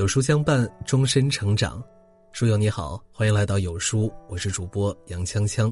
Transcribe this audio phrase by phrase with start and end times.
[0.00, 1.84] 有书相伴，终身成长。
[2.32, 5.70] 书友你好，欢迎来到有书，我是主播杨锵锵。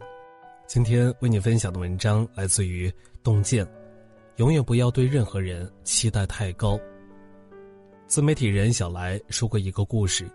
[0.67, 3.67] 今天为你分享的文章来自于洞见。
[4.37, 6.79] 永远不要对任何人期待太高。
[8.07, 10.31] 自媒体人小来说过一个故事：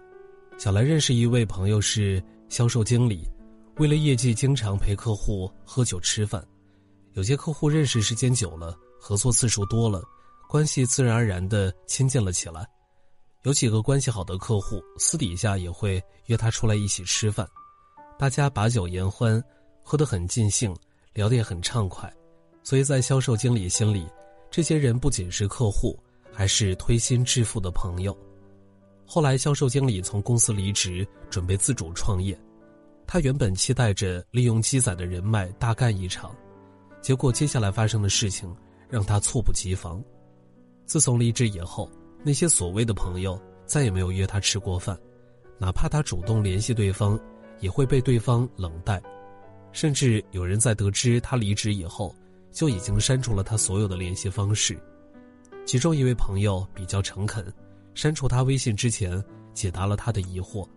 [0.57, 2.19] 小来认识一位朋友是
[2.49, 3.29] 销售经理，
[3.77, 6.43] 为了业绩，经常陪客户喝酒吃饭。
[7.11, 10.01] 有些客户认识时间久了，合作次数多了，
[10.49, 12.67] 关系自然而然的亲近了起来。
[13.43, 17.45] 有几个关系好的客户，私底下也会约他出来一起吃饭，
[18.17, 19.43] 大家把酒言欢，
[19.83, 20.73] 喝得很尽兴，
[21.13, 22.11] 聊得也很畅快。
[22.63, 24.07] 所以在销售经理心里，
[24.49, 25.99] 这些人不仅是客户，
[26.31, 28.17] 还是推心置腹的朋友。
[29.05, 32.39] 后来，销售经理从公司离职，准备自主创业。
[33.05, 36.33] 他原本期待着利用积攒的人脉大干一场，
[37.01, 38.55] 结果接下来发生的事情
[38.87, 40.01] 让他猝不及防。
[40.85, 41.89] 自从离职以后。
[42.23, 44.97] 那些所谓的朋友再也没有约他吃过饭，
[45.59, 47.19] 哪怕他主动联系对方，
[47.59, 49.01] 也会被对方冷淡，
[49.71, 52.15] 甚至有人在得知他离职以后，
[52.51, 54.79] 就已经删除了他所有的联系方式。
[55.65, 57.45] 其中一位朋友比较诚恳，
[57.93, 59.21] 删除他微信之前
[59.53, 60.67] 解答了他的疑惑：“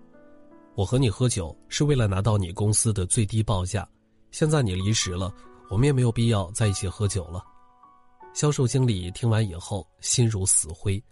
[0.74, 3.88] 我和你喝酒是为了拿到你公司的最低报价，
[4.30, 5.32] 现在你离职了，
[5.70, 7.44] 我们也没有必要在一起喝酒了。”
[8.34, 11.02] 销售经理听完以后心如死灰。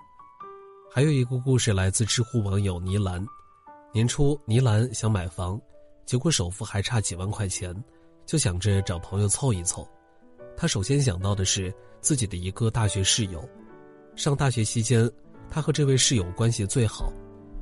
[0.94, 3.20] 还有一个故事来自知乎网友倪兰。
[3.92, 5.60] 年初，倪兰想买房，
[6.06, 7.74] 结果首付还差几万块钱，
[8.24, 9.84] 就想着找朋友凑一凑。
[10.56, 13.44] 她首先想到的是自己的一个大学室友。
[14.14, 15.10] 上大学期间，
[15.50, 17.12] 她和这位室友关系最好。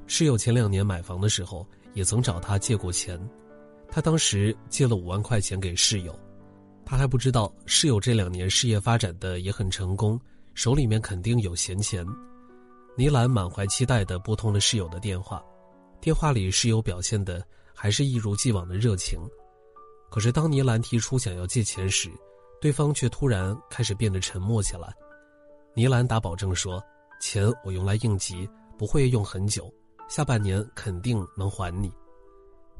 [0.06, 3.18] 室友前两年买房的时候，也曾找她借过钱。
[3.88, 6.14] 她当时借了五万块钱给室友。
[6.84, 10.20] 她还不知道室友这两年事业发展的也很成功，
[10.52, 12.06] 手里面肯定有闲钱。
[12.94, 15.42] 倪兰满怀期待地拨通了室友的电话，
[15.98, 17.42] 电话里室友表现的
[17.74, 19.18] 还是一如既往的热情。
[20.10, 22.10] 可是当倪兰提出想要借钱时，
[22.60, 24.92] 对方却突然开始变得沉默起来。
[25.74, 26.84] 倪兰打保证说
[27.18, 29.72] ：“钱我用来应急，不会用很久，
[30.06, 31.90] 下半年肯定能还你。”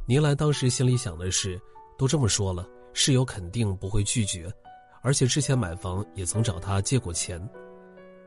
[0.07, 1.59] 倪兰当时心里想的是：
[1.97, 4.53] 都这么说了，室友肯定不会拒绝，
[5.01, 7.43] 而且之前买房也曾找他借过钱。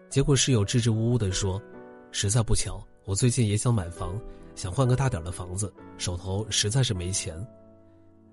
[0.10, 1.62] 结果室友支支吾吾地说。
[2.18, 4.18] 实在不巧，我最近也想买房，
[4.56, 7.36] 想换个大点的房子，手头实在是没钱。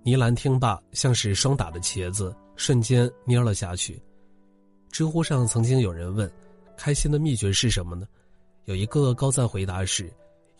[0.04, 4.00] 倪兰听罢，像是霜打的茄子，瞬间蔫了下去。
[4.92, 6.31] 知乎上曾经有人问
[6.78, 8.06] ：“开心的秘诀是什么呢？”
[8.66, 10.09] 有一个高赞回答是：“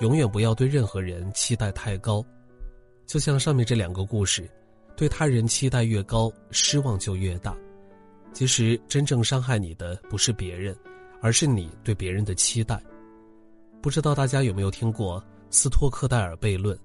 [0.03, 2.27] 永远不要对任何人期待太高。”
[3.07, 4.51] 就像上面这两个故事，
[4.97, 7.57] 对他人期待越高，失望就越大。
[8.33, 10.77] 其实真正伤害你的不是别人，
[11.21, 12.83] 而是你对别人的期待。
[13.83, 15.21] 不知道大家有没有听过
[15.51, 16.79] 斯托克戴尔悖论？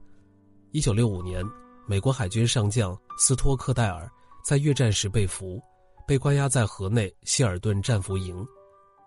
[0.72, 1.46] 一九六五年，
[1.86, 4.10] 美国海军上将斯托克戴尔
[4.44, 5.62] 在越战时被俘，
[6.08, 8.44] 被关押在河内希尔顿战俘营。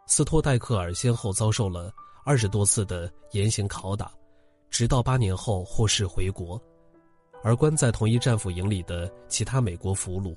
[0.06, 1.92] 斯托戴克尔先后遭受了
[2.24, 4.12] 二十多次的严刑拷打，
[4.70, 6.62] 直到八年后获释回国。
[7.42, 10.36] 而关在同一战俘营里的其他美国俘虏，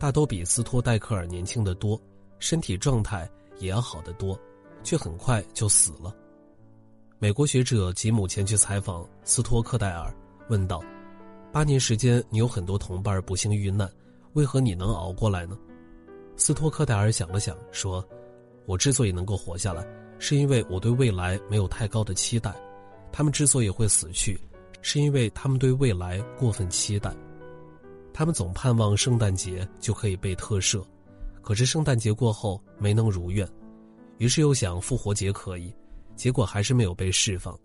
[0.00, 2.00] 大都比斯托戴克尔年轻得多，
[2.40, 3.30] 身体状态
[3.60, 4.36] 也要好得多，
[4.82, 6.12] 却很快就死了。
[7.20, 10.14] 美国学者吉姆前去采访斯托克戴尔，
[10.48, 10.80] 问道
[11.50, 13.90] ：“八年时间，你有很多同伴不幸遇难，
[14.34, 15.58] 为何你能熬过来呢？”
[16.38, 18.06] 斯托克戴尔想了想，说
[18.66, 19.84] ：“我之所以能够活下来，
[20.20, 22.54] 是因为我对未来没有太高的期待。
[23.10, 24.40] 他们之所以会死去，
[24.80, 27.12] 是因为他们对未来过分期待。
[28.12, 30.84] 他们总盼望圣诞节就可以被特赦，
[31.42, 33.44] 可是圣诞节过后没能如愿，
[34.18, 35.74] 于是又想复活节可以。”
[36.18, 37.56] 结果还是没有被释放，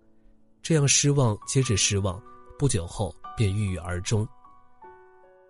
[0.61, 2.21] 这样失望接着失望，
[2.57, 4.25] 不久后便郁郁而终。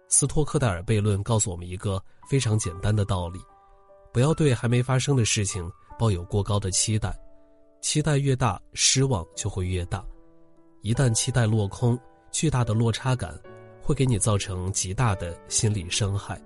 [0.08, 3.42] 斯托克戴尔悖论告诉我们一个非常简单的道理：
[4.14, 5.70] 不要对还没发生的事情
[6.00, 7.14] 抱有过高的期待，
[7.82, 10.04] 期待越大，失望就会越大。
[10.82, 12.00] 一旦期待落空，
[12.32, 13.38] 巨大的落差感
[13.82, 16.42] 会给你造成极大的心理伤害。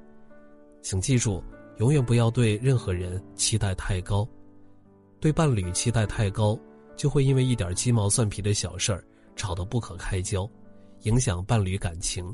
[0.81, 1.43] 请记住，
[1.77, 4.27] 永远不要对任何人期待太高。
[5.27, 6.57] 对伴侣期待太高，
[6.95, 9.03] 就会因为一点鸡毛蒜皮的小事儿
[9.35, 10.49] 吵得不可开交，
[11.01, 12.33] 影响伴侣感情；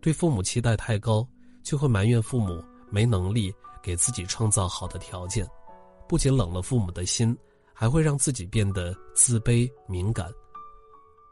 [0.00, 1.24] 对父母期待太高，
[1.62, 5.46] 就会埋怨父母没能力给自己创造好的条件，
[6.08, 7.32] 不仅冷了父母的心，
[7.72, 10.28] 还会让自己变得自卑敏感。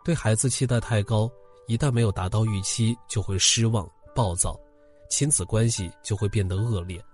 [0.04, 1.28] 对孩子期待太高，
[1.66, 4.56] 一旦没有达到预期，就会失望暴躁，
[5.10, 7.04] 亲子关系就会变得恶劣。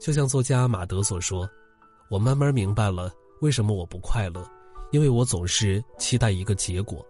[0.00, 1.48] 就像作家马德所说。
[2.10, 4.44] 我慢慢明白了为什么我不快乐，
[4.90, 7.06] 因为我总是期待一个结果。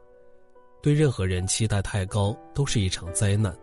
[0.82, 3.56] 对任何人期待太高，都是一场灾难。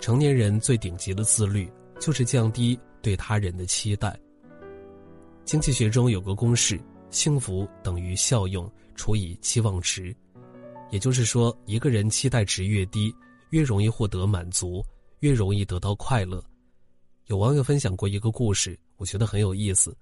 [0.00, 1.70] 成年人最顶级的自律，
[2.00, 4.18] 就是降低对他人的期待。
[5.44, 6.80] 经济学中有个公式：
[7.10, 10.14] 幸福等于效用除以期望值。
[10.90, 13.14] 也就是说，一个人期待值越低，
[13.50, 14.84] 越容易获得满足，
[15.20, 16.42] 越容易得到快乐。
[17.26, 19.96] 有网友分享过一个故事，我觉得很有意思。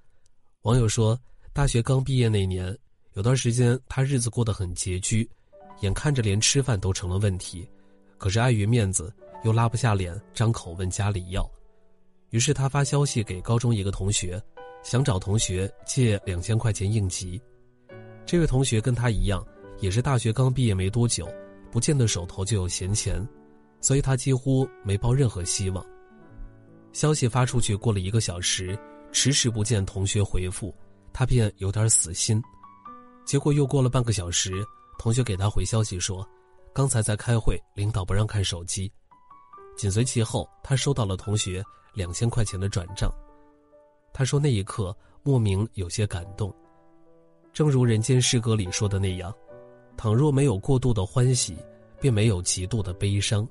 [0.65, 1.19] 网友说，
[1.53, 2.75] 大学刚毕业那年，
[3.13, 5.29] 有段时间他日子过得很拮据，
[5.81, 7.69] 眼看着连吃饭都成了问题，
[8.17, 9.13] 可是碍于面子，
[9.45, 11.47] 又拉不下脸张口问家里要。
[12.31, 14.43] 于是他发消息给高中一个同学，
[14.83, 17.39] 想找同学借两千块钱应急。
[18.25, 19.47] 这位同学跟他一样。
[19.81, 21.29] 也是大学刚毕业没多久，
[21.71, 23.21] 不见得手头就有闲钱，
[23.81, 25.85] 所以他几乎没抱任何希望。
[26.93, 28.79] 消息发出去过了一个小时，
[29.15, 30.75] 迟迟不见同学回复，
[31.13, 32.43] 他便有点死心。
[33.25, 34.53] 结果又过了半个小时，
[34.99, 36.29] 同学给他回消息说
[36.75, 38.91] ：“刚才在开会，领导不让看手机。”
[39.79, 41.65] 紧随其后，他收到了同学
[41.95, 43.09] 两千块钱的转账。
[44.13, 46.53] 他说那一刻莫名有些感动，
[47.53, 49.33] 正如《人间失格》里说的那样。
[49.97, 51.57] 倘若没有过度的欢喜，
[52.01, 53.49] 便没有极度的悲伤。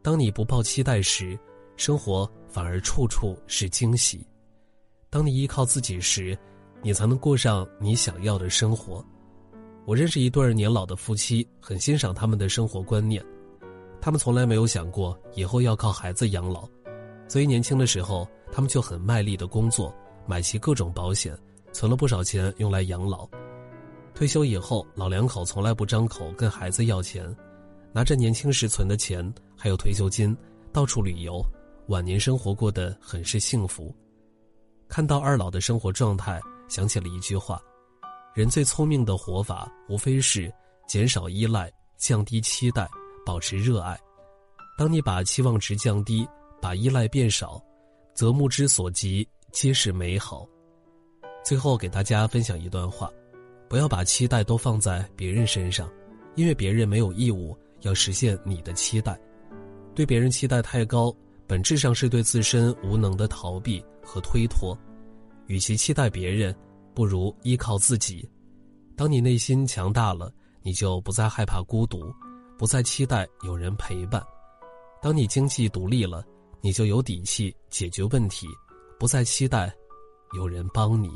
[0.00, 1.36] 当你不抱期待时，
[1.76, 4.24] 生活反而处处是惊喜。
[5.16, 6.36] 当你依靠自己时，
[6.82, 9.02] 你才能过上你想要的生活。
[9.86, 13.24] 我认识一对年老的夫妻，很欣赏他们的生活观念。
[13.98, 16.68] 他们从来没有想过以后要靠孩子养老，
[17.28, 19.90] 所以年轻的时候，他们就很卖力的工作，
[20.26, 21.34] 买齐各种保险，
[21.72, 23.26] 存了不少钱用来养老。
[24.12, 27.34] 退休以后，老两口从来不张口跟孩子要钱，
[27.90, 30.36] 拿着年轻时存的钱还有退休金，
[30.74, 31.42] 到处旅游，
[31.86, 33.96] 晚年生活过得很是幸福。
[34.88, 37.60] 看到二老的生活状态，想起了一句话：
[38.34, 40.52] 人最聪明的活法，无非是
[40.86, 42.88] 减少依赖、降低期待、
[43.24, 43.98] 保持热爱。
[44.78, 46.26] 当你把期望值降低，
[46.60, 47.62] 把依赖变少，
[48.14, 50.46] 则目之所及皆是美好。
[51.44, 53.10] 最后给大家分享一段话。
[53.68, 55.90] 不要把期待都放在别人身上，
[56.36, 59.18] 因为别人没有义务要实现你的期待。
[59.92, 61.12] 对别人期待太高，
[61.46, 64.76] 本质上是对自身无能的逃避和推脱。
[65.46, 66.54] 与其期待别人，
[66.92, 68.28] 不如依靠自己。
[68.96, 70.32] 当你内心强大了，
[70.62, 72.12] 你就不再害怕孤独，
[72.58, 74.20] 不再期待有人陪伴。
[75.00, 76.24] 当你经济独立了，
[76.60, 78.48] 你就有底气解决问题，
[78.98, 79.72] 不再期待
[80.34, 81.10] 有人帮你。